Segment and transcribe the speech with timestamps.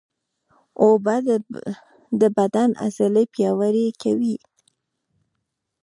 [0.81, 1.15] اوبه
[2.19, 4.35] د بدن عضلې پیاوړې کوي